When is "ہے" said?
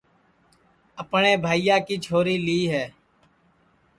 2.71-2.85